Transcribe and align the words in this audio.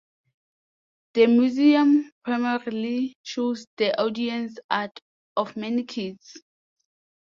The 1.13 1.27
museum 1.27 2.11
primarily 2.25 3.15
shows 3.21 3.67
the 3.77 4.01
audience 4.01 4.57
art 4.67 4.99
of 5.37 5.55
many 5.55 5.83
kinds. 5.83 6.41